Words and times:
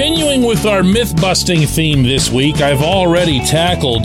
continuing 0.00 0.44
with 0.44 0.64
our 0.64 0.82
myth 0.82 1.14
busting 1.20 1.66
theme 1.66 2.02
this 2.02 2.30
week, 2.30 2.62
I've 2.62 2.80
already 2.80 3.38
tackled 3.40 4.02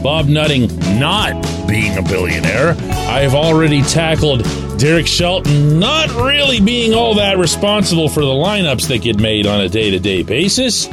Bob 0.00 0.26
Nutting 0.26 0.68
not 1.00 1.34
being 1.66 1.98
a 1.98 2.02
billionaire. 2.02 2.76
I've 3.08 3.34
already 3.34 3.82
tackled 3.82 4.44
Derek 4.78 5.08
Shelton 5.08 5.80
not 5.80 6.10
really 6.10 6.60
being 6.60 6.94
all 6.94 7.16
that 7.16 7.38
responsible 7.38 8.08
for 8.08 8.20
the 8.20 8.26
lineups 8.26 8.86
that 8.86 9.02
get 9.02 9.18
made 9.18 9.48
on 9.48 9.60
a 9.60 9.68
day 9.68 9.90
to 9.90 9.98
day 9.98 10.22
basis. 10.22 10.86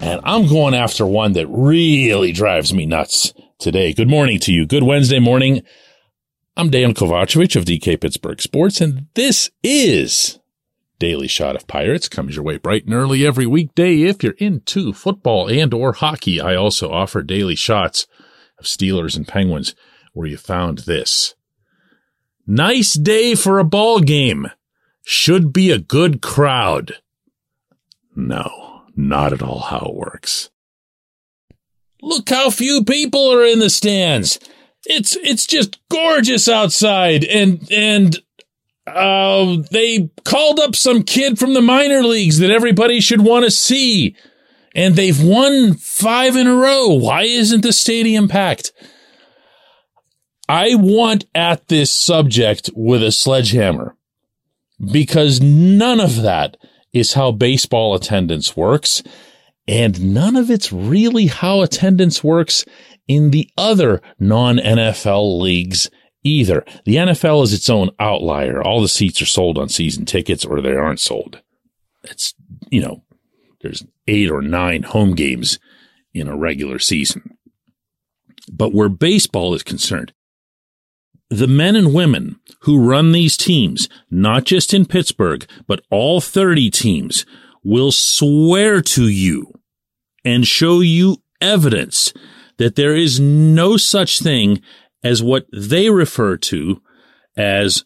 And 0.00 0.20
I'm 0.24 0.48
going 0.48 0.74
after 0.74 1.06
one 1.06 1.34
that 1.34 1.46
really 1.46 2.32
drives 2.32 2.74
me 2.74 2.84
nuts 2.84 3.32
today. 3.60 3.92
Good 3.92 4.10
morning 4.10 4.40
to 4.40 4.52
you. 4.52 4.66
Good 4.66 4.82
Wednesday 4.82 5.20
morning. 5.20 5.62
I'm 6.56 6.68
Dejan 6.68 6.94
Kovacevic 6.94 7.54
of 7.54 7.64
DK 7.64 8.00
Pittsburgh 8.00 8.40
Sports, 8.40 8.80
and 8.80 9.06
this 9.14 9.52
is 9.62 10.40
Daily 10.98 11.28
Shot 11.28 11.56
of 11.56 11.66
Pirates. 11.66 12.08
Comes 12.08 12.36
your 12.36 12.44
way 12.44 12.56
bright 12.56 12.84
and 12.84 12.94
early 12.94 13.26
every 13.26 13.46
weekday. 13.46 14.02
If 14.02 14.22
you're 14.22 14.34
into 14.38 14.92
football 14.92 15.48
and 15.48 15.72
or 15.74 15.92
hockey, 15.92 16.40
I 16.40 16.54
also 16.54 16.90
offer 16.90 17.22
daily 17.22 17.54
shots 17.54 18.06
of 18.58 18.64
Steelers 18.64 19.16
and 19.16 19.28
Penguins 19.28 19.74
where 20.12 20.26
you 20.26 20.36
found 20.36 20.78
this. 20.80 21.34
Nice 22.46 22.94
day 22.94 23.34
for 23.34 23.58
a 23.58 23.64
ball 23.64 24.00
game. 24.00 24.50
Should 25.04 25.52
be 25.52 25.70
a 25.70 25.78
good 25.78 26.22
crowd. 26.22 26.96
No, 28.14 28.82
not 28.96 29.32
at 29.32 29.42
all 29.42 29.60
how 29.60 29.86
it 29.90 29.94
works. 29.94 30.50
Look 32.00 32.30
how 32.30 32.50
few 32.50 32.84
people 32.84 33.32
are 33.32 33.44
in 33.44 33.58
the 33.58 33.70
stands. 33.70 34.38
It's 34.84 35.16
it's 35.16 35.46
just 35.46 35.78
gorgeous 35.90 36.48
outside 36.48 37.24
and 37.24 37.70
and 37.70 38.18
uh, 38.86 39.56
they 39.70 40.10
called 40.24 40.60
up 40.60 40.76
some 40.76 41.02
kid 41.02 41.38
from 41.38 41.54
the 41.54 41.62
minor 41.62 42.02
leagues 42.02 42.38
that 42.38 42.50
everybody 42.50 43.00
should 43.00 43.20
want 43.20 43.44
to 43.44 43.50
see. 43.50 44.16
And 44.74 44.94
they've 44.94 45.22
won 45.22 45.74
five 45.74 46.36
in 46.36 46.46
a 46.46 46.54
row. 46.54 46.88
Why 46.88 47.22
isn't 47.22 47.62
the 47.62 47.72
stadium 47.72 48.28
packed? 48.28 48.72
I 50.48 50.74
want 50.74 51.24
at 51.34 51.68
this 51.68 51.92
subject 51.92 52.70
with 52.74 53.02
a 53.02 53.10
sledgehammer 53.10 53.96
because 54.92 55.40
none 55.40 55.98
of 55.98 56.22
that 56.22 56.56
is 56.92 57.14
how 57.14 57.32
baseball 57.32 57.94
attendance 57.94 58.56
works. 58.56 59.02
And 59.66 60.14
none 60.14 60.36
of 60.36 60.50
it's 60.50 60.72
really 60.72 61.26
how 61.26 61.62
attendance 61.62 62.22
works 62.22 62.64
in 63.08 63.30
the 63.30 63.50
other 63.56 64.00
non 64.20 64.58
NFL 64.58 65.40
leagues 65.40 65.90
either. 66.26 66.64
The 66.84 66.96
NFL 66.96 67.44
is 67.44 67.52
its 67.52 67.70
own 67.70 67.90
outlier. 67.98 68.62
All 68.62 68.82
the 68.82 68.88
seats 68.88 69.22
are 69.22 69.26
sold 69.26 69.58
on 69.58 69.68
season 69.68 70.04
tickets 70.04 70.44
or 70.44 70.60
they 70.60 70.74
aren't 70.74 71.00
sold. 71.00 71.40
It's, 72.04 72.34
you 72.70 72.80
know, 72.80 73.02
there's 73.60 73.84
eight 74.06 74.30
or 74.30 74.42
nine 74.42 74.82
home 74.82 75.14
games 75.14 75.58
in 76.12 76.28
a 76.28 76.36
regular 76.36 76.78
season. 76.78 77.36
But 78.50 78.72
where 78.72 78.88
baseball 78.88 79.54
is 79.54 79.62
concerned, 79.62 80.12
the 81.30 81.48
men 81.48 81.74
and 81.74 81.92
women 81.92 82.38
who 82.60 82.78
run 82.78 83.12
these 83.12 83.36
teams, 83.36 83.88
not 84.10 84.44
just 84.44 84.72
in 84.72 84.86
Pittsburgh, 84.86 85.46
but 85.66 85.82
all 85.90 86.20
30 86.20 86.70
teams, 86.70 87.26
will 87.64 87.90
swear 87.90 88.80
to 88.80 89.08
you 89.08 89.52
and 90.24 90.46
show 90.46 90.80
you 90.80 91.22
evidence 91.40 92.12
that 92.58 92.76
there 92.76 92.94
is 92.94 93.18
no 93.20 93.76
such 93.76 94.20
thing 94.20 94.62
as 95.06 95.22
what 95.22 95.46
they 95.52 95.88
refer 95.88 96.36
to 96.36 96.82
as 97.36 97.84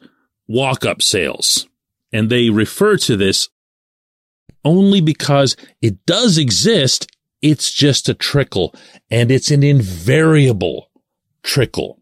walk 0.49 0.87
up 0.87 1.03
sales. 1.03 1.69
And 2.13 2.31
they 2.31 2.51
refer 2.51 2.97
to 2.97 3.17
this 3.17 3.49
only 4.65 5.01
because 5.01 5.55
it 5.81 6.05
does 6.07 6.39
exist. 6.39 7.07
It's 7.43 7.71
just 7.71 8.09
a 8.09 8.15
trickle 8.15 8.75
and 9.11 9.31
it's 9.31 9.51
an 9.51 9.63
invariable 9.63 10.91
trickle. 11.43 11.99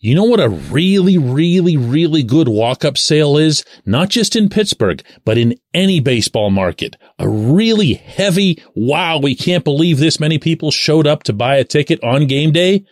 You 0.00 0.14
know 0.14 0.24
what 0.24 0.40
a 0.40 0.48
really, 0.48 1.18
really, 1.18 1.76
really 1.76 2.22
good 2.22 2.48
walk 2.48 2.84
up 2.84 2.96
sale 2.96 3.36
is? 3.36 3.64
Not 3.84 4.10
just 4.10 4.36
in 4.36 4.48
Pittsburgh, 4.48 5.02
but 5.24 5.36
in 5.36 5.56
any 5.74 5.98
baseball 5.98 6.50
market. 6.50 6.96
A 7.18 7.28
really 7.28 7.94
heavy, 7.94 8.62
wow, 8.76 9.18
we 9.18 9.34
can't 9.34 9.64
believe 9.64 9.98
this 9.98 10.20
many 10.20 10.38
people 10.38 10.70
showed 10.70 11.08
up 11.08 11.24
to 11.24 11.32
buy 11.32 11.56
a 11.56 11.64
ticket 11.64 11.98
on 12.04 12.28
game 12.28 12.52
day. 12.52 12.84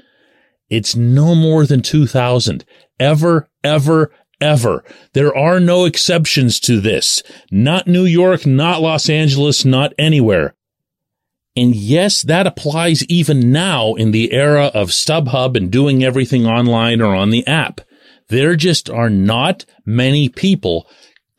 It's 0.68 0.96
no 0.96 1.34
more 1.34 1.64
than 1.66 1.82
2000 1.82 2.64
ever, 2.98 3.48
ever, 3.62 4.12
ever. 4.40 4.84
There 5.12 5.36
are 5.36 5.60
no 5.60 5.84
exceptions 5.84 6.60
to 6.60 6.80
this. 6.80 7.22
Not 7.50 7.86
New 7.86 8.04
York, 8.04 8.46
not 8.46 8.82
Los 8.82 9.08
Angeles, 9.08 9.64
not 9.64 9.92
anywhere. 9.98 10.54
And 11.56 11.74
yes, 11.74 12.22
that 12.22 12.46
applies 12.46 13.04
even 13.06 13.50
now 13.50 13.94
in 13.94 14.10
the 14.10 14.32
era 14.32 14.66
of 14.74 14.90
StubHub 14.90 15.56
and 15.56 15.70
doing 15.70 16.04
everything 16.04 16.46
online 16.46 17.00
or 17.00 17.14
on 17.14 17.30
the 17.30 17.46
app. 17.46 17.80
There 18.28 18.56
just 18.56 18.90
are 18.90 19.08
not 19.08 19.64
many 19.86 20.28
people 20.28 20.86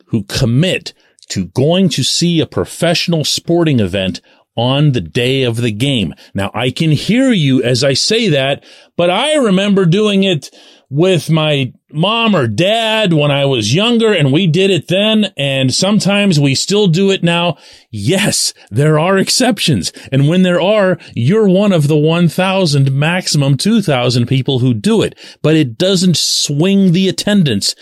who 0.06 0.24
commit 0.24 0.92
to 1.28 1.46
going 1.46 1.88
to 1.90 2.02
see 2.02 2.40
a 2.40 2.46
professional 2.46 3.24
sporting 3.24 3.78
event 3.78 4.20
on 4.58 4.90
the 4.90 5.00
day 5.00 5.44
of 5.44 5.56
the 5.56 5.70
game. 5.70 6.12
Now 6.34 6.50
I 6.52 6.70
can 6.72 6.90
hear 6.90 7.30
you 7.30 7.62
as 7.62 7.84
I 7.84 7.94
say 7.94 8.28
that, 8.28 8.64
but 8.96 9.08
I 9.08 9.36
remember 9.36 9.86
doing 9.86 10.24
it 10.24 10.50
with 10.90 11.30
my 11.30 11.72
mom 11.92 12.34
or 12.34 12.46
dad 12.46 13.12
when 13.12 13.30
I 13.30 13.44
was 13.44 13.74
younger 13.74 14.12
and 14.12 14.32
we 14.32 14.46
did 14.46 14.70
it 14.70 14.88
then. 14.88 15.32
And 15.36 15.72
sometimes 15.72 16.40
we 16.40 16.56
still 16.56 16.88
do 16.88 17.10
it 17.10 17.22
now. 17.22 17.56
Yes, 17.90 18.52
there 18.70 18.98
are 18.98 19.16
exceptions. 19.16 19.92
And 20.10 20.28
when 20.28 20.42
there 20.42 20.60
are, 20.60 20.98
you're 21.14 21.48
one 21.48 21.72
of 21.72 21.86
the 21.86 21.96
1000 21.96 22.90
maximum 22.90 23.56
2000 23.56 24.26
people 24.26 24.58
who 24.58 24.74
do 24.74 25.02
it, 25.02 25.16
but 25.40 25.54
it 25.54 25.78
doesn't 25.78 26.16
swing 26.16 26.92
the 26.92 27.08
attendance 27.08 27.76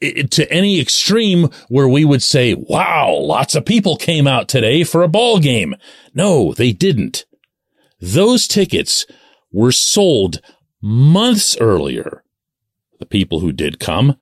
to 0.00 0.50
any 0.50 0.80
extreme 0.80 1.50
where 1.68 1.88
we 1.88 2.04
would 2.04 2.22
say, 2.22 2.54
wow, 2.54 3.12
lots 3.12 3.54
of 3.54 3.64
people 3.64 3.96
came 3.96 4.26
out 4.26 4.48
today 4.48 4.84
for 4.84 5.02
a 5.02 5.08
ball 5.08 5.38
game. 5.38 5.74
No, 6.14 6.52
they 6.52 6.72
didn't. 6.72 7.26
Those 8.00 8.46
tickets 8.46 9.06
were 9.52 9.72
sold 9.72 10.40
months 10.80 11.56
earlier 11.60 12.24
the 13.00 13.06
people 13.06 13.40
who 13.40 13.50
did 13.50 13.80
come, 13.80 14.16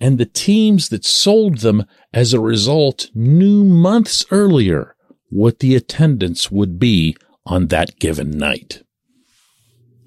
and 0.00 0.18
the 0.18 0.26
teams 0.26 0.88
that 0.88 1.04
sold 1.04 1.58
them 1.58 1.84
as 2.12 2.32
a 2.32 2.40
result 2.40 3.08
knew 3.14 3.62
months 3.62 4.24
earlier 4.30 4.96
what 5.28 5.60
the 5.60 5.76
attendance 5.76 6.50
would 6.50 6.78
be 6.78 7.16
on 7.44 7.66
that 7.66 7.98
given 7.98 8.30
night. 8.30 8.82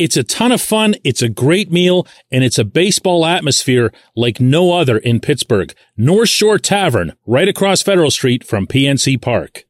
It's 0.00 0.16
a 0.16 0.24
ton 0.24 0.50
of 0.50 0.62
fun. 0.62 0.94
It's 1.04 1.20
a 1.20 1.28
great 1.28 1.70
meal 1.70 2.06
and 2.30 2.42
it's 2.42 2.56
a 2.58 2.64
baseball 2.64 3.26
atmosphere 3.26 3.92
like 4.16 4.40
no 4.40 4.72
other 4.72 4.96
in 4.96 5.20
Pittsburgh. 5.20 5.74
North 5.94 6.30
Shore 6.30 6.56
Tavern, 6.58 7.12
right 7.26 7.46
across 7.46 7.82
Federal 7.82 8.10
Street 8.10 8.42
from 8.42 8.66
PNC 8.66 9.20
Park. 9.20 9.64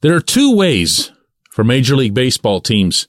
There 0.00 0.16
are 0.16 0.20
two 0.20 0.56
ways 0.56 1.12
for 1.52 1.62
Major 1.62 1.94
League 1.94 2.14
Baseball 2.14 2.60
teams 2.60 3.06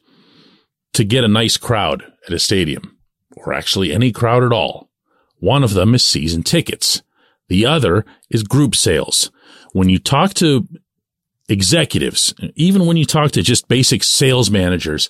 to 0.93 1.03
get 1.03 1.23
a 1.23 1.27
nice 1.27 1.57
crowd 1.57 2.03
at 2.27 2.33
a 2.33 2.37
stadium, 2.37 2.95
or 3.35 3.51
actually 3.51 3.91
any 3.91 4.11
crowd 4.11 4.43
at 4.43 4.53
all. 4.53 4.91
One 5.39 5.63
of 5.63 5.73
them 5.73 5.95
is 5.95 6.05
season 6.05 6.43
tickets. 6.43 7.01
The 7.47 7.65
other 7.65 8.05
is 8.29 8.43
group 8.43 8.75
sales. 8.75 9.31
When 9.73 9.89
you 9.89 9.97
talk 9.97 10.35
to 10.35 10.67
executives, 11.47 12.35
even 12.53 12.85
when 12.85 12.97
you 12.97 13.05
talk 13.05 13.31
to 13.31 13.41
just 13.41 13.67
basic 13.67 14.03
sales 14.03 14.51
managers, 14.51 15.09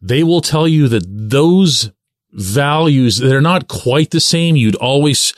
they 0.00 0.22
will 0.22 0.40
tell 0.40 0.68
you 0.68 0.88
that 0.88 1.04
those 1.08 1.90
values, 2.32 3.18
they're 3.18 3.40
not 3.40 3.68
quite 3.68 4.10
the 4.10 4.20
same. 4.20 4.56
You'd 4.56 4.76
always 4.76 5.34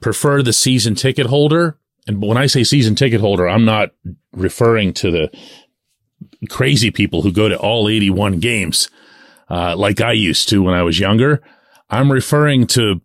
prefer 0.00 0.42
the 0.42 0.52
season 0.52 0.94
ticket 0.94 1.26
holder. 1.26 1.78
And 2.06 2.22
when 2.22 2.36
I 2.36 2.46
say 2.46 2.64
season 2.64 2.94
ticket 2.94 3.20
holder, 3.20 3.48
I'm 3.48 3.64
not 3.64 3.90
referring 4.32 4.92
to 4.94 5.10
the 5.10 5.30
crazy 6.48 6.90
people 6.90 7.22
who 7.22 7.32
go 7.32 7.48
to 7.48 7.58
all 7.58 7.88
81 7.88 8.40
games, 8.40 8.88
uh, 9.48 9.76
like 9.76 10.00
I 10.00 10.12
used 10.12 10.48
to 10.48 10.62
when 10.62 10.74
I 10.74 10.82
was 10.82 10.98
younger. 10.98 11.42
I'm 11.90 12.10
referring 12.10 12.66
to 12.68 13.00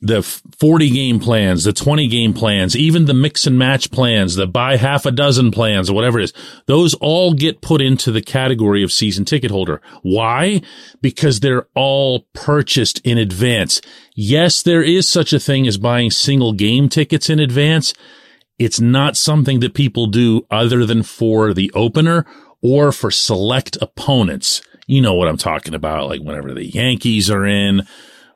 the 0.00 0.22
40 0.22 0.90
game 0.90 1.20
plans, 1.20 1.64
the 1.64 1.72
20 1.72 2.06
game 2.08 2.34
plans, 2.34 2.76
even 2.76 3.06
the 3.06 3.14
mix 3.14 3.46
and 3.46 3.58
match 3.58 3.90
plans, 3.90 4.34
the 4.34 4.46
buy 4.46 4.76
half 4.76 5.06
a 5.06 5.10
dozen 5.10 5.50
plans 5.50 5.88
or 5.88 5.94
whatever 5.94 6.18
it 6.18 6.24
is, 6.24 6.32
those 6.66 6.94
all 6.94 7.32
get 7.32 7.62
put 7.62 7.80
into 7.80 8.12
the 8.12 8.22
category 8.22 8.82
of 8.82 8.92
season 8.92 9.24
ticket 9.24 9.50
holder. 9.50 9.80
Why? 10.02 10.60
Because 11.00 11.40
they're 11.40 11.66
all 11.74 12.26
purchased 12.34 13.00
in 13.04 13.16
advance. 13.18 13.80
Yes, 14.14 14.62
there 14.62 14.82
is 14.82 15.08
such 15.08 15.32
a 15.32 15.40
thing 15.40 15.66
as 15.66 15.78
buying 15.78 16.10
single 16.10 16.52
game 16.52 16.88
tickets 16.88 17.30
in 17.30 17.38
advance. 17.38 17.94
It's 18.58 18.80
not 18.80 19.16
something 19.16 19.60
that 19.60 19.72
people 19.72 20.06
do 20.06 20.46
other 20.50 20.84
than 20.84 21.02
for 21.02 21.54
the 21.54 21.72
opener 21.74 22.26
or 22.62 22.92
for 22.92 23.10
select 23.10 23.78
opponents. 23.80 24.60
You 24.86 25.00
know 25.00 25.14
what 25.14 25.28
I'm 25.28 25.38
talking 25.38 25.74
about, 25.74 26.08
like 26.08 26.20
whenever 26.20 26.52
the 26.52 26.66
Yankees 26.66 27.30
are 27.30 27.46
in 27.46 27.86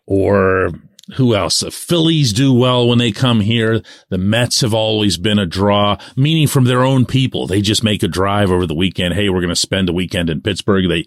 or 0.07 0.71
who 1.17 1.35
else? 1.35 1.61
The 1.61 1.71
Phillies 1.71 2.33
do 2.33 2.53
well 2.55 2.89
when 2.89 2.99
they 2.99 3.13
come 3.13 3.41
here. 3.41 3.83
The 4.09 4.19
Mets 4.19 4.63
have 4.63 4.73
always 4.73 5.19
been 5.19 5.39
a 5.39 5.45
draw, 5.45 5.99
meaning 6.17 6.47
from 6.47 6.65
their 6.65 6.83
own 6.83 7.05
people. 7.05 7.47
They 7.47 7.61
just 7.61 7.85
make 7.85 8.03
a 8.03 8.09
drive 8.09 8.51
over 8.51 8.67
the 8.67 8.75
weekend. 8.75 9.15
Hey, 9.15 9.29
we're 9.29 9.41
going 9.41 9.51
to 9.51 9.57
spend 9.57 9.91
a 9.91 9.93
weekend 9.93 10.31
in 10.31 10.41
Pittsburgh. 10.41 10.89
They, 10.89 11.05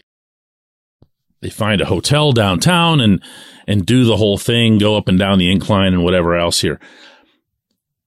they 1.41 1.49
find 1.49 1.81
a 1.81 1.85
hotel 1.85 2.31
downtown 2.31 3.01
and, 3.01 3.23
and 3.67 3.85
do 3.85 4.05
the 4.05 4.17
whole 4.17 4.37
thing, 4.37 4.77
go 4.77 4.97
up 4.97 5.07
and 5.07 5.17
down 5.17 5.39
the 5.39 5.51
incline 5.51 5.93
and 5.93 6.03
whatever 6.03 6.35
else 6.35 6.61
here. 6.61 6.79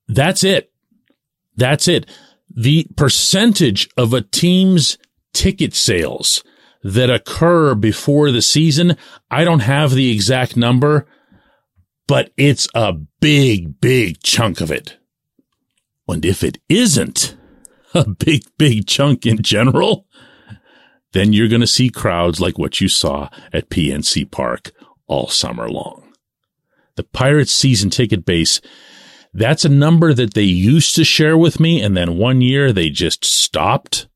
That's 0.07 0.45
it. 0.45 0.73
That's 1.57 1.89
it. 1.89 2.09
The 2.49 2.87
percentage 2.97 3.89
of 3.97 4.15
a 4.15 4.23
team's 4.23 4.97
ticket 5.33 5.75
sales 5.75 6.45
that 6.83 7.11
occur 7.11 7.75
before 7.75 8.31
the 8.31 8.43
season, 8.43 8.97
I 9.31 9.45
don't 9.45 9.61
have 9.61 9.91
the 9.91 10.13
exact 10.13 10.57
number 10.57 11.07
but 12.11 12.33
it's 12.37 12.67
a 12.75 12.93
big, 13.21 13.81
big 13.81 14.21
chunk 14.21 14.61
of 14.61 14.73
it. 14.73 14.97
And 16.09 16.25
if 16.25 16.43
it 16.43 16.59
isn't 16.69 17.37
a 17.95 18.09
big, 18.09 18.43
big 18.59 18.89
chunk 18.89 19.27
in 19.27 19.43
general, 19.43 20.09
then 21.13 21.33
you're 21.33 21.47
going 21.47 21.61
to 21.61 21.69
see 21.69 21.89
crowds 21.89 22.41
like 22.41 22.59
what 22.59 22.81
you 22.81 22.89
saw 22.89 23.29
at 23.53 23.71
PNC 23.71 24.29
Park 24.29 24.73
all 25.07 25.29
summer 25.29 25.69
long. 25.69 26.13
The 26.97 27.05
Pirates 27.05 27.53
season 27.53 27.91
ticket 27.91 28.25
base, 28.25 28.61
that's 29.33 29.65
a 29.65 29.69
number 29.69 30.13
that 30.13 30.35
they 30.35 30.43
used 30.43 30.97
to 30.97 31.05
share 31.05 31.39
with 31.39 31.61
me. 31.61 31.81
And 31.81 31.97
then 31.97 32.19
one 32.19 32.41
year 32.41 32.73
they 32.73 32.91
just 32.91 33.25
stopped. 33.25 34.09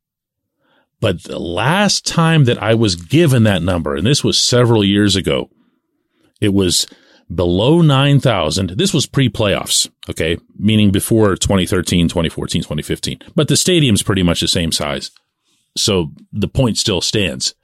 But 0.98 1.22
the 1.22 1.38
last 1.38 2.04
time 2.04 2.46
that 2.46 2.60
I 2.60 2.74
was 2.74 2.96
given 2.96 3.44
that 3.44 3.62
number, 3.62 3.94
and 3.94 4.04
this 4.04 4.24
was 4.24 4.36
several 4.36 4.82
years 4.82 5.14
ago, 5.14 5.48
it 6.40 6.52
was 6.52 6.88
below 7.34 7.80
9,000. 7.80 8.70
This 8.70 8.94
was 8.94 9.06
pre 9.06 9.28
playoffs. 9.28 9.88
Okay. 10.08 10.38
Meaning 10.58 10.90
before 10.90 11.36
2013, 11.36 12.08
2014, 12.08 12.62
2015, 12.62 13.18
but 13.34 13.48
the 13.48 13.56
stadium's 13.56 14.02
pretty 14.02 14.22
much 14.22 14.40
the 14.40 14.48
same 14.48 14.72
size. 14.72 15.10
So 15.76 16.12
the 16.32 16.48
point 16.48 16.78
still 16.78 17.00
stands. 17.00 17.54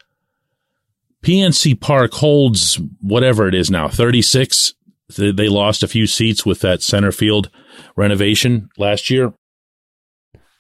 PNC 1.23 1.81
Park 1.81 2.13
holds 2.15 2.81
whatever 3.01 3.47
it 3.47 3.55
is 3.55 3.71
now, 3.71 3.89
36. 3.89 4.75
They 5.17 5.49
lost 5.49 5.83
a 5.83 5.89
few 5.89 6.07
seats 6.07 6.47
with 6.47 6.61
that 6.61 6.83
center 6.83 7.13
field 7.13 7.51
renovation 7.97 8.71
last 8.79 9.11
year. 9.11 9.33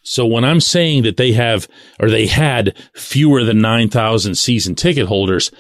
So 0.03 0.27
when 0.27 0.45
I'm 0.45 0.61
saying 0.61 1.03
that 1.05 1.17
they 1.17 1.33
have, 1.33 1.69
or 1.99 2.11
they 2.11 2.27
had 2.27 2.77
fewer 2.95 3.45
than 3.45 3.61
9,000 3.61 4.35
season 4.35 4.75
ticket 4.75 5.07
holders, 5.07 5.51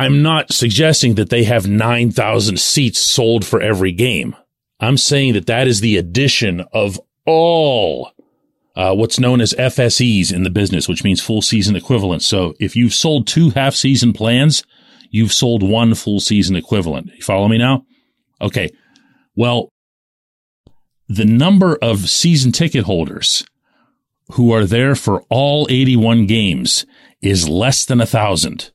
I'm 0.00 0.22
not 0.22 0.52
suggesting 0.52 1.14
that 1.16 1.30
they 1.30 1.44
have 1.44 1.68
9,000 1.68 2.58
seats 2.58 2.98
sold 2.98 3.44
for 3.44 3.60
every 3.60 3.92
game. 3.92 4.34
I'm 4.80 4.96
saying 4.96 5.34
that 5.34 5.46
that 5.46 5.68
is 5.68 5.80
the 5.80 5.96
addition 5.98 6.64
of 6.72 6.98
all 7.26 8.10
uh, 8.76 8.94
what's 8.94 9.20
known 9.20 9.40
as 9.40 9.52
FSEs 9.54 10.32
in 10.32 10.42
the 10.42 10.50
business, 10.50 10.88
which 10.88 11.04
means 11.04 11.20
full 11.20 11.42
season 11.42 11.76
equivalent. 11.76 12.22
So 12.22 12.54
if 12.58 12.76
you've 12.76 12.94
sold 12.94 13.26
two 13.26 13.50
half 13.50 13.74
season 13.74 14.14
plans, 14.14 14.64
you've 15.10 15.34
sold 15.34 15.62
one 15.62 15.94
full 15.94 16.18
season 16.18 16.56
equivalent. 16.56 17.10
You 17.14 17.22
follow 17.22 17.48
me 17.48 17.58
now? 17.58 17.84
Okay. 18.40 18.70
Well, 19.36 19.68
the 21.08 21.26
number 21.26 21.76
of 21.82 22.08
season 22.08 22.52
ticket 22.52 22.84
holders 22.84 23.44
who 24.32 24.52
are 24.54 24.64
there 24.64 24.94
for 24.94 25.24
all 25.28 25.66
81 25.68 26.26
games 26.26 26.86
is 27.20 27.48
less 27.48 27.84
than 27.84 28.00
a 28.00 28.06
thousand. 28.06 28.70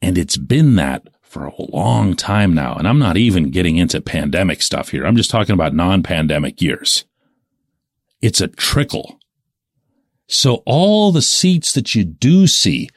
And 0.00 0.16
it's 0.16 0.36
been 0.36 0.76
that 0.76 1.08
for 1.22 1.46
a 1.46 1.62
long 1.70 2.14
time 2.16 2.54
now. 2.54 2.74
And 2.74 2.88
I'm 2.88 2.98
not 2.98 3.16
even 3.16 3.50
getting 3.50 3.76
into 3.76 4.00
pandemic 4.00 4.62
stuff 4.62 4.90
here. 4.90 5.04
I'm 5.04 5.16
just 5.16 5.30
talking 5.30 5.52
about 5.52 5.74
non 5.74 6.02
pandemic 6.02 6.62
years. 6.62 7.04
It's 8.20 8.40
a 8.40 8.48
trickle. 8.48 9.18
So 10.26 10.62
all 10.66 11.12
the 11.12 11.22
seats 11.22 11.72
that 11.72 11.94
you 11.94 12.04
do 12.04 12.46
see, 12.46 12.88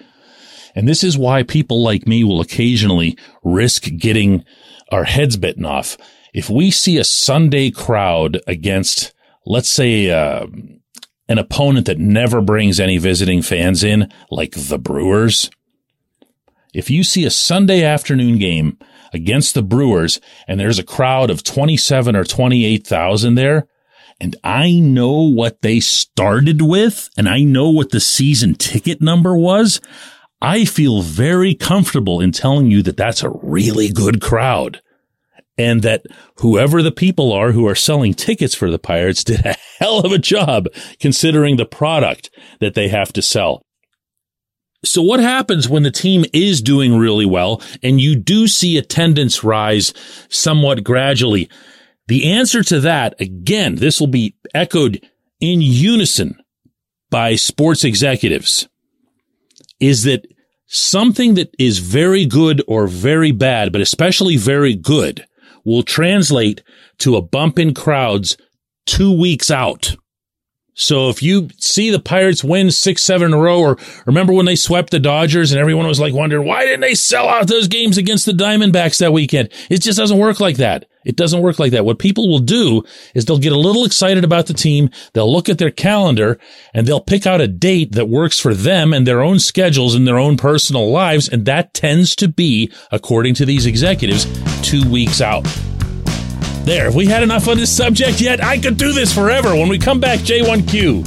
and 0.75 0.87
this 0.87 1.03
is 1.03 1.17
why 1.17 1.43
people 1.43 1.81
like 1.81 2.07
me 2.07 2.23
will 2.23 2.41
occasionally 2.41 3.17
risk 3.43 3.83
getting 3.97 4.43
our 4.91 5.05
heads 5.05 5.37
bitten 5.37 5.65
off. 5.65 5.97
If 6.33 6.49
we 6.49 6.71
see 6.71 6.97
a 6.97 7.03
Sunday 7.03 7.71
crowd 7.71 8.39
against, 8.47 9.13
let's 9.45 9.69
say, 9.69 10.09
uh, 10.09 10.47
an 11.27 11.37
opponent 11.37 11.87
that 11.87 11.97
never 11.97 12.41
brings 12.41 12.79
any 12.79 12.97
visiting 12.97 13.41
fans 13.41 13.83
in, 13.83 14.11
like 14.29 14.51
the 14.51 14.77
Brewers, 14.77 15.49
if 16.73 16.89
you 16.89 17.03
see 17.03 17.25
a 17.25 17.29
Sunday 17.29 17.83
afternoon 17.83 18.37
game 18.37 18.77
against 19.13 19.53
the 19.53 19.61
Brewers 19.61 20.21
and 20.47 20.59
there's 20.59 20.79
a 20.79 20.83
crowd 20.83 21.29
of 21.29 21.43
27 21.43 22.15
or 22.15 22.23
28,000 22.23 23.35
there, 23.35 23.67
and 24.19 24.35
I 24.43 24.79
know 24.79 25.21
what 25.21 25.61
they 25.61 25.79
started 25.79 26.61
with 26.61 27.09
and 27.17 27.27
I 27.27 27.41
know 27.41 27.69
what 27.69 27.89
the 27.89 27.99
season 27.99 28.53
ticket 28.55 29.01
number 29.01 29.35
was, 29.35 29.81
I 30.41 30.65
feel 30.65 31.01
very 31.01 31.53
comfortable 31.55 32.21
in 32.21 32.31
telling 32.31 32.71
you 32.71 32.81
that 32.83 32.97
that's 32.97 33.23
a 33.23 33.33
really 33.41 33.89
good 33.89 34.21
crowd. 34.21 34.81
And 35.57 35.81
that 35.83 36.05
whoever 36.37 36.81
the 36.81 36.91
people 36.91 37.31
are 37.31 37.51
who 37.51 37.67
are 37.67 37.75
selling 37.75 38.13
tickets 38.13 38.55
for 38.55 38.71
the 38.71 38.79
Pirates 38.79 39.23
did 39.23 39.45
a 39.45 39.55
hell 39.79 39.99
of 39.99 40.11
a 40.11 40.17
job 40.17 40.67
considering 40.99 41.57
the 41.57 41.65
product 41.65 42.31
that 42.59 42.73
they 42.73 42.87
have 42.87 43.13
to 43.13 43.21
sell. 43.21 43.61
So 44.83 45.01
what 45.01 45.19
happens 45.19 45.69
when 45.69 45.83
the 45.83 45.91
team 45.91 46.25
is 46.33 46.61
doing 46.61 46.97
really 46.97 47.25
well 47.25 47.61
and 47.83 48.01
you 48.01 48.15
do 48.15 48.47
see 48.47 48.77
attendance 48.77 49.43
rise 49.43 49.93
somewhat 50.29 50.83
gradually? 50.83 51.49
The 52.07 52.31
answer 52.31 52.63
to 52.63 52.79
that, 52.81 53.19
again, 53.21 53.75
this 53.75 53.99
will 53.99 54.07
be 54.07 54.35
echoed 54.53 55.07
in 55.39 55.61
unison 55.61 56.35
by 57.11 57.35
sports 57.35 57.83
executives 57.83 58.67
is 59.79 60.03
that 60.03 60.25
something 60.67 61.35
that 61.35 61.53
is 61.59 61.79
very 61.79 62.25
good 62.25 62.63
or 62.67 62.87
very 62.87 63.31
bad, 63.31 63.71
but 63.71 63.81
especially 63.81 64.37
very 64.37 64.75
good 64.75 65.25
will 65.63 65.83
translate 65.83 66.63
to 66.99 67.15
a 67.15 67.21
bump 67.21 67.59
in 67.59 67.73
crowds 67.73 68.37
two 68.85 69.11
weeks 69.11 69.51
out. 69.51 69.95
So 70.73 71.09
if 71.09 71.21
you 71.21 71.49
see 71.57 71.89
the 71.89 71.99
Pirates 71.99 72.43
win 72.43 72.71
six, 72.71 73.03
seven 73.03 73.27
in 73.27 73.33
a 73.33 73.37
row, 73.37 73.59
or 73.59 73.77
remember 74.05 74.33
when 74.33 74.45
they 74.45 74.55
swept 74.55 74.91
the 74.91 74.99
Dodgers 74.99 75.51
and 75.51 75.59
everyone 75.59 75.87
was 75.87 75.99
like 75.99 76.13
wondering, 76.13 76.47
why 76.47 76.65
didn't 76.65 76.81
they 76.81 76.95
sell 76.95 77.27
out 77.27 77.47
those 77.47 77.67
games 77.67 77.97
against 77.97 78.25
the 78.25 78.31
Diamondbacks 78.31 78.99
that 78.99 79.13
weekend? 79.13 79.49
It 79.69 79.81
just 79.81 79.97
doesn't 79.97 80.17
work 80.17 80.39
like 80.39 80.57
that. 80.57 80.85
It 81.03 81.15
doesn't 81.15 81.41
work 81.41 81.59
like 81.59 81.71
that. 81.71 81.83
What 81.83 81.99
people 81.99 82.29
will 82.29 82.39
do 82.39 82.83
is 83.13 83.25
they'll 83.25 83.37
get 83.37 83.51
a 83.51 83.59
little 83.59 83.85
excited 83.85 84.23
about 84.23 84.45
the 84.45 84.53
team. 84.53 84.89
They'll 85.13 85.31
look 85.31 85.49
at 85.49 85.57
their 85.57 85.71
calendar 85.71 86.39
and 86.73 86.87
they'll 86.87 87.01
pick 87.01 87.25
out 87.25 87.41
a 87.41 87.47
date 87.47 87.93
that 87.93 88.07
works 88.07 88.39
for 88.39 88.53
them 88.53 88.93
and 88.93 89.05
their 89.05 89.21
own 89.21 89.39
schedules 89.39 89.95
and 89.95 90.07
their 90.07 90.19
own 90.19 90.37
personal 90.37 90.89
lives. 90.89 91.27
And 91.27 91.45
that 91.45 91.73
tends 91.73 92.15
to 92.17 92.27
be, 92.27 92.71
according 92.91 93.33
to 93.35 93.45
these 93.45 93.65
executives, 93.65 94.25
two 94.61 94.89
weeks 94.89 95.21
out. 95.21 95.45
There, 96.63 96.85
have 96.85 96.95
we 96.95 97.07
had 97.07 97.23
enough 97.23 97.47
on 97.47 97.57
this 97.57 97.75
subject 97.75 98.21
yet? 98.21 98.41
I 98.41 98.59
could 98.59 98.77
do 98.77 98.93
this 98.93 99.11
forever. 99.11 99.55
When 99.55 99.67
we 99.67 99.79
come 99.79 99.99
back, 99.99 100.19
J1Q. 100.19 101.03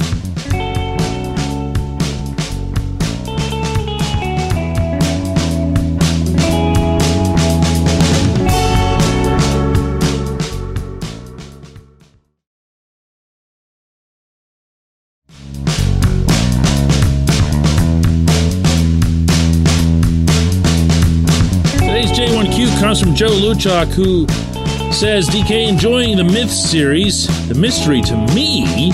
Today's 21.79 22.11
J1Q 22.11 22.79
comes 22.81 22.99
from 22.99 23.15
Joe 23.15 23.29
Luchak, 23.29 23.87
who 23.93 24.27
says 24.95 25.27
DK 25.27 25.67
enjoying 25.67 26.15
the 26.15 26.23
Myth 26.23 26.49
series. 26.49 27.27
The 27.49 27.53
mystery 27.53 28.01
to 28.03 28.15
me, 28.33 28.91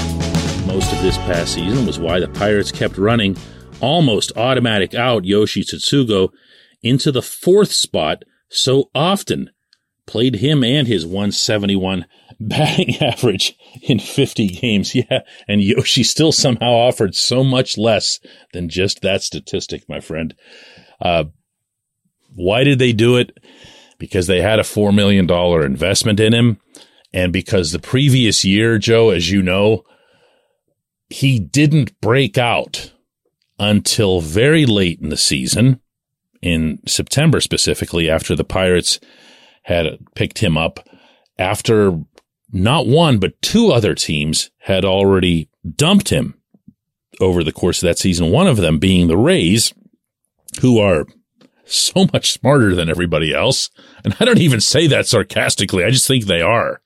most 0.65 0.91
of 0.91 0.99
this 1.03 1.15
past 1.19 1.53
season, 1.53 1.85
was 1.85 1.99
why 1.99 2.19
the 2.19 2.27
Pirates 2.27 2.71
kept 2.71 2.97
running 2.97 3.37
almost 3.81 4.35
automatic 4.35 4.95
out 4.95 5.25
Yoshi 5.25 5.61
Tsutsugo 5.63 6.29
into 6.81 7.11
the 7.11 7.21
fourth 7.21 7.71
spot 7.71 8.23
so 8.49 8.89
often. 8.95 9.51
played 10.07 10.37
him 10.37 10.63
and 10.63 10.87
his 10.87 11.05
171 11.05 12.07
batting 12.39 12.95
average 12.95 13.55
in 13.83 13.99
50 13.99 14.47
games. 14.47 14.95
Yeah. 14.95 15.19
And 15.47 15.61
Yoshi 15.61 16.01
still 16.01 16.31
somehow 16.31 16.71
offered 16.71 17.13
so 17.13 17.43
much 17.43 17.77
less 17.77 18.19
than 18.53 18.69
just 18.69 19.01
that 19.01 19.21
statistic, 19.21 19.87
my 19.87 19.99
friend. 19.99 20.33
Uh, 20.99 21.25
why 22.33 22.63
did 22.63 22.79
they 22.79 22.91
do 22.91 23.17
it? 23.17 23.37
Because 24.01 24.25
they 24.25 24.41
had 24.41 24.57
a 24.57 24.63
$4 24.63 24.91
million 24.93 25.29
investment 25.63 26.19
in 26.19 26.33
him. 26.33 26.57
And 27.13 27.31
because 27.31 27.71
the 27.71 27.77
previous 27.77 28.43
year, 28.43 28.79
Joe, 28.79 29.11
as 29.11 29.29
you 29.29 29.43
know, 29.43 29.83
he 31.07 31.37
didn't 31.37 32.01
break 32.01 32.35
out 32.35 32.93
until 33.59 34.19
very 34.19 34.65
late 34.65 34.99
in 34.99 35.09
the 35.09 35.17
season, 35.17 35.79
in 36.41 36.79
September 36.87 37.39
specifically, 37.39 38.09
after 38.09 38.35
the 38.35 38.43
Pirates 38.43 38.99
had 39.63 39.99
picked 40.15 40.39
him 40.39 40.57
up 40.57 40.79
after 41.37 41.99
not 42.51 42.87
one, 42.87 43.19
but 43.19 43.39
two 43.43 43.71
other 43.71 43.93
teams 43.93 44.49
had 44.61 44.83
already 44.83 45.47
dumped 45.75 46.09
him 46.09 46.33
over 47.19 47.43
the 47.43 47.51
course 47.51 47.83
of 47.83 47.87
that 47.87 47.99
season. 47.99 48.31
One 48.31 48.47
of 48.47 48.57
them 48.57 48.79
being 48.79 49.07
the 49.07 49.15
Rays, 49.15 49.75
who 50.61 50.79
are 50.79 51.05
so 51.73 52.07
much 52.13 52.31
smarter 52.31 52.75
than 52.75 52.89
everybody 52.89 53.33
else. 53.33 53.69
And 54.03 54.15
I 54.19 54.25
don't 54.25 54.39
even 54.39 54.61
say 54.61 54.87
that 54.87 55.07
sarcastically. 55.07 55.83
I 55.83 55.89
just 55.89 56.07
think 56.07 56.25
they 56.25 56.41
are. 56.41 56.81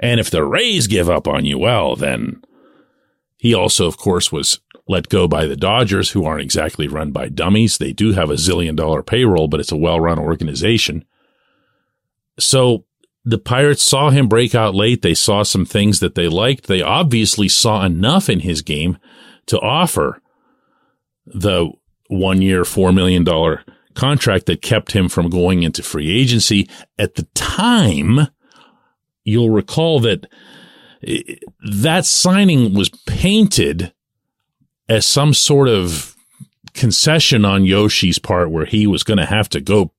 And 0.00 0.20
if 0.20 0.30
the 0.30 0.44
Rays 0.44 0.86
give 0.86 1.10
up 1.10 1.26
on 1.26 1.44
you, 1.44 1.58
well, 1.58 1.96
then 1.96 2.42
he 3.36 3.54
also, 3.54 3.86
of 3.86 3.96
course, 3.96 4.30
was 4.30 4.60
let 4.86 5.08
go 5.08 5.28
by 5.28 5.46
the 5.46 5.56
Dodgers, 5.56 6.10
who 6.10 6.24
aren't 6.24 6.42
exactly 6.42 6.88
run 6.88 7.10
by 7.12 7.28
dummies. 7.28 7.78
They 7.78 7.92
do 7.92 8.12
have 8.12 8.30
a 8.30 8.34
zillion 8.34 8.76
dollar 8.76 9.02
payroll, 9.02 9.48
but 9.48 9.60
it's 9.60 9.72
a 9.72 9.76
well 9.76 10.00
run 10.00 10.18
organization. 10.18 11.04
So 12.38 12.84
the 13.24 13.38
Pirates 13.38 13.82
saw 13.82 14.10
him 14.10 14.28
break 14.28 14.54
out 14.54 14.74
late. 14.74 15.02
They 15.02 15.14
saw 15.14 15.42
some 15.42 15.66
things 15.66 16.00
that 16.00 16.14
they 16.14 16.28
liked. 16.28 16.66
They 16.66 16.80
obviously 16.80 17.48
saw 17.48 17.84
enough 17.84 18.28
in 18.28 18.40
his 18.40 18.62
game 18.62 18.96
to 19.46 19.58
offer 19.60 20.22
the 21.26 21.70
one 22.08 22.40
year, 22.40 22.62
$4 22.62 22.94
million 22.94 23.24
contract 23.98 24.46
that 24.46 24.62
kept 24.62 24.92
him 24.92 25.08
from 25.08 25.28
going 25.28 25.64
into 25.64 25.82
free 25.82 26.10
agency. 26.10 26.68
At 26.98 27.16
the 27.16 27.24
time, 27.34 28.28
you'll 29.24 29.50
recall 29.50 30.00
that 30.00 30.26
eh, 31.02 31.36
that 31.70 32.06
signing 32.06 32.74
was 32.74 32.90
painted 33.06 33.92
as 34.88 35.04
some 35.04 35.34
sort 35.34 35.68
of 35.68 36.14
concession 36.74 37.44
on 37.44 37.64
Yoshi's 37.64 38.18
part 38.18 38.50
where 38.50 38.66
he 38.66 38.86
was 38.86 39.02
going 39.02 39.18
to 39.18 39.26
have 39.26 39.48
to 39.50 39.60
go 39.60 39.92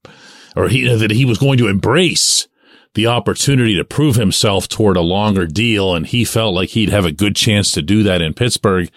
or 0.56 0.70
he, 0.70 0.88
that 0.88 1.12
he 1.12 1.26
was 1.26 1.38
going 1.38 1.58
to 1.58 1.68
embrace 1.68 2.48
the 2.96 3.06
opportunity 3.06 3.76
to 3.76 3.84
prove 3.84 4.16
himself 4.16 4.68
toward 4.68 4.98
a 4.98 5.02
longer 5.02 5.46
deal. 5.46 5.94
And 5.94 6.08
he 6.08 6.24
felt 6.26 6.56
like 6.56 6.70
he'd 6.70 6.90
have 6.90 7.06
a 7.06 7.12
good 7.12 7.36
chance 7.36 7.72
to 7.74 7.82
do 7.82 8.04
that 8.04 8.22
in 8.22 8.34
Pittsburgh. 8.34 8.90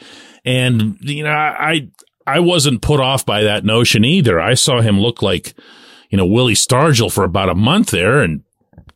And, 0.45 0.97
you 1.01 1.25
know, 1.25 1.31
I, 1.31 1.89
I 2.27 2.41
wasn't 2.41 2.83
put 2.83 3.01
off 3.01 3.27
by 3.27 3.43
that 3.43 3.65
notion 3.65 4.05
either. 4.05 4.41
I 4.41 4.55
saw 4.55 4.81
him 4.81 5.01
look 5.01 5.23
like, 5.23 5.55
you 6.11 6.19
know, 6.19 6.27
Willie 6.27 6.55
Stargell 6.55 7.13
for 7.13 7.25
about 7.25 7.49
a 7.49 7.55
month 7.55 7.91
there 7.91 8.21
and 8.21 8.43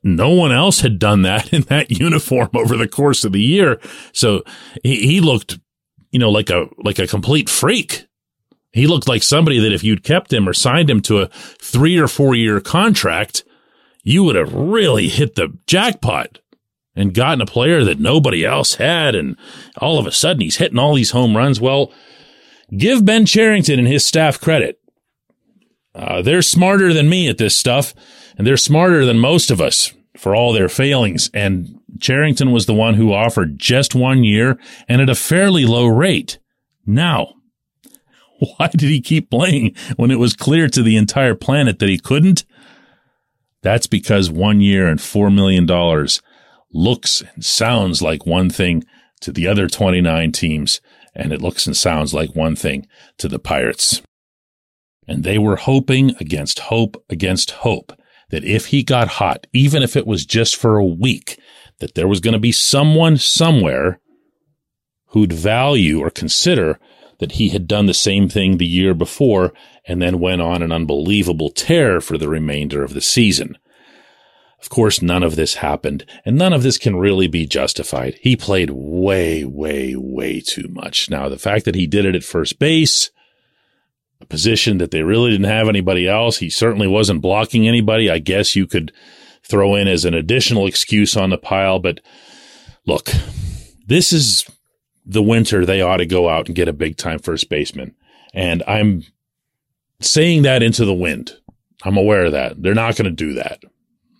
no 0.03 0.31
one 0.31 0.53
else 0.53 0.81
had 0.81 0.99
done 0.99 1.23
that 1.23 1.53
in 1.53 1.63
that 1.63 1.91
uniform 1.91 2.51
over 2.55 2.77
the 2.77 2.89
course 2.89 3.25
of 3.25 3.33
the 3.33 3.41
year. 3.41 3.81
So 4.13 4.43
he, 4.83 5.07
he 5.07 5.21
looked, 5.21 5.59
you 6.11 6.19
know, 6.19 6.31
like 6.31 6.51
a, 6.51 6.69
like 6.79 6.99
a 6.99 7.07
complete 7.07 7.49
freak. 7.49 8.07
He 8.73 8.87
looked 8.87 9.09
like 9.09 9.23
somebody 9.23 9.59
that 9.59 9.73
if 9.73 9.83
you'd 9.83 10.05
kept 10.05 10.33
him 10.33 10.49
or 10.49 10.53
signed 10.53 10.91
him 10.91 11.01
to 11.03 11.21
a 11.21 11.29
three 11.29 11.99
or 11.99 12.09
four 12.09 12.35
year 12.35 12.61
contract, 12.61 13.43
you 14.03 14.23
would 14.23 14.37
have 14.37 14.53
really 14.53 15.09
hit 15.09 15.35
the 15.35 15.57
jackpot 15.67 16.41
and 16.95 17.15
gotten 17.15 17.41
a 17.41 17.47
player 17.47 17.85
that 17.85 17.99
nobody 17.99 18.45
else 18.45 18.75
had. 18.75 19.15
And 19.15 19.37
all 19.79 19.99
of 19.99 20.07
a 20.07 20.13
sudden 20.13 20.43
he's 20.43 20.57
hitting 20.57 20.79
all 20.79 20.95
these 20.95 21.11
home 21.11 21.37
runs. 21.37 21.61
Well, 21.61 21.93
give 22.77 23.05
Ben 23.05 23.27
Cherington 23.27 23.79
and 23.79 23.89
his 23.89 24.05
staff 24.05 24.41
credit. 24.41 24.81
Uh, 25.95 26.23
they're 26.23 26.43
smarter 26.43 26.93
than 26.93 27.09
me 27.09 27.29
at 27.29 27.39
this 27.39 27.57
stuff, 27.57 27.95
and 28.37 28.47
they're 28.47 28.57
smarter 28.57 29.05
than 29.05 29.19
most 29.19 29.51
of 29.51 29.61
us 29.61 29.93
for 30.17 30.35
all 30.35 30.53
their 30.53 30.69
failings. 30.69 31.31
And 31.33 31.81
Cherington 32.01 32.53
was 32.53 32.67
the 32.67 32.75
one 32.75 32.95
who 32.95 33.13
offered 33.13 33.59
just 33.59 33.95
one 33.95 34.25
year 34.25 34.59
and 34.89 35.01
at 35.01 35.11
a 35.11 35.15
fairly 35.15 35.65
low 35.65 35.87
rate. 35.87 36.39
Now, 36.85 37.37
Why 38.39 38.69
did 38.69 38.83
he 38.83 39.01
keep 39.01 39.31
playing 39.31 39.75
when 39.97 40.11
it 40.11 40.19
was 40.19 40.35
clear 40.35 40.69
to 40.69 40.83
the 40.83 40.97
entire 40.97 41.35
planet 41.35 41.79
that 41.79 41.89
he 41.89 41.99
couldn't? 41.99 42.45
That's 43.63 43.87
because 43.87 44.31
one 44.31 44.61
year 44.61 44.87
and 44.87 45.01
$4 45.01 45.35
million 45.35 45.67
looks 46.73 47.23
and 47.23 47.45
sounds 47.45 48.03
like 48.03 48.27
one 48.27 48.51
thing 48.51 48.85
to 49.23 49.33
the 49.33 49.47
other 49.49 49.67
29 49.67 50.33
teams, 50.33 50.81
and 51.17 51.33
it 51.33 51.43
looks 51.43 51.67
and 51.67 51.77
sounds 51.77 52.15
like 52.15 52.37
one 52.37 52.55
thing 52.55 52.87
to 53.19 53.27
the 53.27 53.39
Pirates. 53.39 54.03
And 55.09 55.25
they 55.25 55.39
were 55.39 55.57
hoping 55.57 56.15
against 56.21 56.61
hope 56.61 57.03
against 57.09 57.51
hope 57.51 57.93
that 58.31 58.45
if 58.45 58.67
he 58.67 58.83
got 58.83 59.09
hot, 59.09 59.47
even 59.53 59.83
if 59.83 59.97
it 59.97 60.07
was 60.07 60.27
just 60.27 60.57
for 60.57 60.77
a 60.77 60.85
week, 60.85 61.41
that 61.79 61.95
there 61.95 62.09
was 62.09 62.21
going 62.21 62.35
to 62.35 62.41
be 62.41 62.53
someone 62.53 63.17
somewhere 63.17 64.01
who'd 65.09 65.33
value 65.33 66.01
or 66.01 66.11
consider 66.11 66.79
that 67.19 67.33
he 67.33 67.49
had 67.49 67.67
done 67.67 67.87
the 67.87 67.95
same 67.95 68.29
thing 68.29 68.59
the 68.59 68.67
year 68.67 68.95
before 68.95 69.53
and 69.87 70.03
then 70.03 70.21
went 70.21 70.43
on 70.43 70.63
an 70.63 70.73
unbelievable 70.73 71.51
tear 71.51 72.01
for 72.01 72.19
the 72.19 72.29
remainder 72.29 72.83
of 72.83 72.93
the 72.93 73.01
season. 73.01 73.57
Of 74.61 74.71
course, 74.71 75.03
none 75.03 75.23
of 75.23 75.37
this 75.37 75.57
happened, 75.57 76.07
and 76.25 76.37
none 76.37 76.53
of 76.53 76.63
this 76.63 76.79
can 76.79 76.97
really 76.97 77.29
be 77.29 77.47
justified. 77.47 78.19
He 78.21 78.37
played 78.37 78.71
way, 78.71 79.45
way, 79.45 79.95
way 79.97 80.41
too 80.41 80.67
much. 80.69 81.11
Now, 81.11 81.29
the 81.29 81.39
fact 81.39 81.65
that 81.67 81.75
he 81.75 81.87
did 81.87 82.07
it 82.07 82.15
at 82.15 82.25
first 82.25 82.59
base, 82.59 83.11
a 84.21 84.27
position 84.27 84.79
that 84.79 84.91
they 84.91 85.03
really 85.03 85.31
didn't 85.31 85.45
have 85.45 85.69
anybody 85.69 86.09
else, 86.09 86.39
he 86.39 86.49
certainly 86.49 86.87
wasn't 86.87 87.21
blocking 87.21 87.69
anybody. 87.69 88.11
I 88.11 88.19
guess 88.19 88.57
you 88.57 88.67
could 88.67 88.93
throw 89.45 89.75
in 89.75 89.89
as 89.89 90.05
an 90.05 90.15
additional 90.15 90.67
excuse 90.67 91.17
on 91.17 91.31
the 91.31 91.39
pile, 91.39 91.79
but 91.79 92.01
look, 92.87 93.11
this 93.87 94.13
is 94.13 94.47
the 95.05 95.23
winter 95.23 95.65
they 95.65 95.81
ought 95.81 95.99
to 95.99 96.07
go 96.07 96.29
out 96.29 96.47
and 96.47 96.57
get 96.57 96.67
a 96.67 96.73
big 96.73 96.97
time 96.97 97.19
first 97.19 97.49
baseman. 97.49 97.95
And 98.35 98.63
I'm 98.67 99.05
saying 100.01 100.43
that 100.43 100.63
into 100.63 100.85
the 100.85 100.95
wind. 100.95 101.37
I'm 101.85 101.97
aware 101.97 102.25
of 102.25 102.33
that. 102.33 102.61
They're 102.61 102.75
not 102.75 102.97
going 102.97 103.05
to 103.05 103.11
do 103.11 103.35
that. 103.35 103.63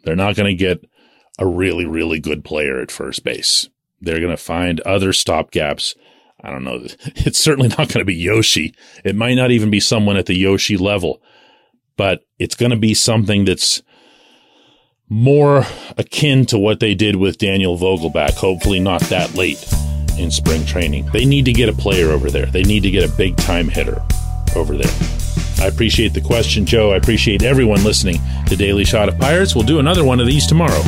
They're 0.07 0.17
not 0.17 0.37
going 0.37 0.47
to 0.47 0.55
get 0.55 0.89
a 1.37 1.47
really, 1.47 1.85
really 1.85 2.21
good 2.21 2.45
player 2.45 2.81
at 2.81 2.93
first 2.93 3.25
base. 3.25 3.69
They're 4.01 4.21
going 4.21 4.31
to 4.31 4.37
find 4.37 4.81
other 4.83 5.11
stopgaps. 5.11 5.97
I 6.41 6.51
don't 6.51 6.65
know. 6.65 6.87
It's 7.17 7.41
certainly 7.41 7.69
not 7.69 7.89
going 7.89 7.99
to 7.99 8.05
be 8.05 8.15
Yoshi. 8.15 8.73
It 9.05 9.17
might 9.17 9.35
not 9.35 9.51
even 9.51 9.69
be 9.69 9.81
someone 9.81 10.17
at 10.17 10.27
the 10.27 10.39
Yoshi 10.39 10.77
level, 10.77 11.21
but 11.97 12.21
it's 12.39 12.55
going 12.55 12.71
to 12.71 12.77
be 12.77 12.95
something 12.95 13.45
that's 13.45 13.83
more 15.09 15.65
akin 15.99 16.47
to 16.47 16.59
what 16.59 16.79
they 16.79 16.95
did 16.95 17.17
with 17.17 17.39
Daniel 17.39 17.77
Vogelbach, 17.77 18.35
Hopefully 18.35 18.79
not 18.79 19.01
that 19.03 19.35
late 19.35 19.65
in 20.19 20.31
spring 20.31 20.65
training. 20.65 21.07
They 21.13 21.25
need 21.25 21.47
to 21.47 21.53
get 21.53 21.69
a 21.69 21.73
player 21.73 22.11
over 22.11 22.31
there. 22.31 22.47
They 22.47 22.63
need 22.63 22.85
to 22.85 22.91
get 22.93 23.09
a 23.09 23.17
big 23.17 23.37
time 23.37 23.69
hitter 23.69 24.01
over 24.55 24.77
there. 24.77 25.26
I 25.59 25.67
appreciate 25.67 26.13
the 26.15 26.21
question, 26.21 26.67
Joe. 26.67 26.93
I 26.93 26.97
appreciate 26.97 27.43
everyone 27.43 27.83
listening 27.83 28.21
to 28.47 28.57
Daily 28.57 28.85
Shot 28.85 29.09
of 29.09 29.19
Pirates. 29.19 29.55
We'll 29.55 29.65
do 29.65 29.79
another 29.79 30.05
one 30.05 30.21
of 30.21 30.27
these 30.27 30.47
tomorrow. 30.47 30.83